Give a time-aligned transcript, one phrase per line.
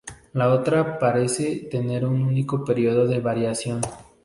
[0.33, 3.81] La otra parece tener un único período de variación.